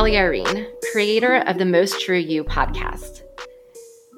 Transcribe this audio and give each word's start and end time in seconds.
Kelly 0.00 0.16
Irene, 0.16 0.68
creator 0.92 1.36
of 1.36 1.58
the 1.58 1.64
Most 1.64 2.00
True 2.00 2.16
You 2.16 2.44
podcast. 2.44 3.22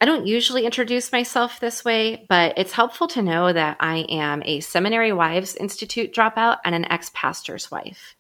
I 0.00 0.04
don't 0.04 0.26
usually 0.26 0.64
introduce 0.64 1.10
myself 1.10 1.58
this 1.58 1.84
way, 1.84 2.26
but 2.28 2.56
it's 2.58 2.72
helpful 2.72 3.08
to 3.08 3.22
know 3.22 3.52
that 3.52 3.78
I 3.80 4.00
am 4.10 4.42
a 4.44 4.60
Seminary 4.60 5.12
Wives 5.12 5.56
Institute 5.56 6.14
dropout 6.14 6.58
and 6.64 6.74
an 6.74 6.84
ex 6.92 7.10
pastor's 7.14 7.70
wife. 7.70 8.14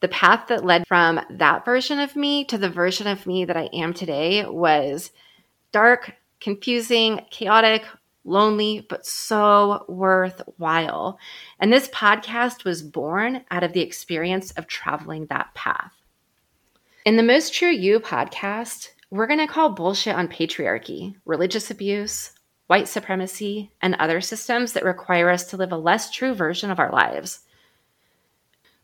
The 0.00 0.08
path 0.08 0.48
that 0.48 0.64
led 0.64 0.86
from 0.86 1.20
that 1.30 1.64
version 1.64 2.00
of 2.00 2.16
me 2.16 2.44
to 2.44 2.58
the 2.58 2.70
version 2.70 3.06
of 3.06 3.26
me 3.26 3.44
that 3.46 3.56
I 3.56 3.70
am 3.72 3.94
today 3.94 4.44
was 4.44 5.10
dark, 5.72 6.14
confusing, 6.38 7.22
chaotic, 7.30 7.84
lonely, 8.24 8.86
but 8.88 9.06
so 9.06 9.84
worthwhile. 9.88 11.18
And 11.58 11.72
this 11.72 11.88
podcast 11.88 12.64
was 12.64 12.82
born 12.82 13.44
out 13.50 13.64
of 13.64 13.72
the 13.72 13.80
experience 13.80 14.52
of 14.52 14.66
traveling 14.66 15.26
that 15.26 15.52
path. 15.54 15.99
In 17.10 17.16
the 17.16 17.24
Most 17.24 17.52
True 17.52 17.72
You 17.72 17.98
podcast, 17.98 18.90
we're 19.10 19.26
going 19.26 19.40
to 19.40 19.48
call 19.48 19.70
bullshit 19.70 20.14
on 20.14 20.28
patriarchy, 20.28 21.16
religious 21.24 21.68
abuse, 21.68 22.30
white 22.68 22.86
supremacy, 22.86 23.72
and 23.82 23.96
other 23.96 24.20
systems 24.20 24.74
that 24.74 24.84
require 24.84 25.28
us 25.28 25.42
to 25.46 25.56
live 25.56 25.72
a 25.72 25.76
less 25.76 26.12
true 26.12 26.34
version 26.34 26.70
of 26.70 26.78
our 26.78 26.92
lives. 26.92 27.40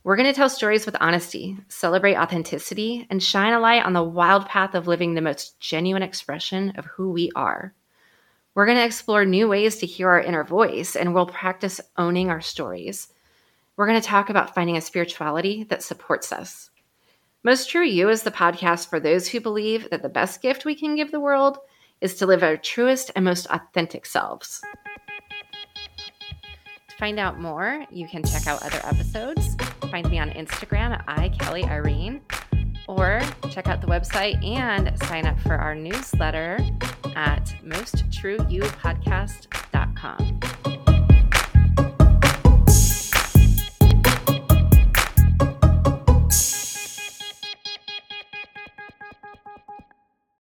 We're 0.02 0.16
going 0.16 0.26
to 0.26 0.32
tell 0.32 0.48
stories 0.48 0.86
with 0.86 0.96
honesty, 0.98 1.56
celebrate 1.68 2.16
authenticity, 2.16 3.06
and 3.10 3.22
shine 3.22 3.52
a 3.52 3.60
light 3.60 3.84
on 3.84 3.92
the 3.92 4.02
wild 4.02 4.46
path 4.46 4.74
of 4.74 4.88
living 4.88 5.14
the 5.14 5.20
most 5.20 5.60
genuine 5.60 6.02
expression 6.02 6.72
of 6.76 6.86
who 6.86 7.12
we 7.12 7.30
are. 7.36 7.74
We're 8.56 8.66
going 8.66 8.78
to 8.78 8.84
explore 8.84 9.24
new 9.24 9.46
ways 9.46 9.76
to 9.76 9.86
hear 9.86 10.08
our 10.08 10.20
inner 10.20 10.42
voice, 10.42 10.96
and 10.96 11.14
we'll 11.14 11.26
practice 11.26 11.80
owning 11.96 12.30
our 12.30 12.40
stories. 12.40 13.06
We're 13.76 13.86
going 13.86 14.00
to 14.00 14.08
talk 14.08 14.30
about 14.30 14.52
finding 14.52 14.76
a 14.76 14.80
spirituality 14.80 15.62
that 15.68 15.84
supports 15.84 16.32
us. 16.32 16.70
Most 17.46 17.70
True 17.70 17.86
You 17.86 18.08
is 18.08 18.24
the 18.24 18.32
podcast 18.32 18.88
for 18.88 18.98
those 18.98 19.28
who 19.28 19.40
believe 19.40 19.88
that 19.90 20.02
the 20.02 20.08
best 20.08 20.42
gift 20.42 20.64
we 20.64 20.74
can 20.74 20.96
give 20.96 21.12
the 21.12 21.20
world 21.20 21.58
is 22.00 22.16
to 22.16 22.26
live 22.26 22.42
our 22.42 22.56
truest 22.56 23.12
and 23.14 23.24
most 23.24 23.46
authentic 23.50 24.04
selves. 24.04 24.60
To 26.88 26.96
find 26.98 27.20
out 27.20 27.38
more, 27.38 27.86
you 27.88 28.08
can 28.08 28.24
check 28.24 28.48
out 28.48 28.64
other 28.64 28.80
episodes. 28.82 29.54
Find 29.92 30.10
me 30.10 30.18
on 30.18 30.30
Instagram 30.30 30.98
at 30.98 31.06
iKellyIrene, 31.06 32.20
or 32.88 33.22
check 33.48 33.68
out 33.68 33.80
the 33.80 33.86
website 33.86 34.44
and 34.44 34.98
sign 35.04 35.24
up 35.24 35.38
for 35.38 35.54
our 35.54 35.76
newsletter 35.76 36.58
at 37.14 37.54
mosttrueyoupodcast.com. 37.64 40.40